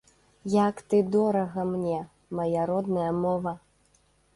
[0.53, 2.01] Як ты дорага мне,
[2.41, 3.57] мая родная мова!